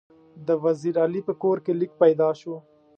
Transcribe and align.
د 0.47 0.49
وزیر 0.63 0.95
علي 1.03 1.21
په 1.27 1.33
کور 1.41 1.57
کې 1.65 1.71
لیک 1.79 1.91
پیدا 2.03 2.29
شو. 2.39 2.55